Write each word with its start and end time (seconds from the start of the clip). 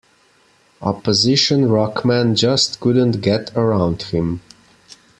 Opposition 0.81 1.65
ruckmen 1.67 2.35
just 2.35 2.79
couldn't 2.79 3.21
get 3.21 3.55
around 3.55 4.01
him. 4.01 4.41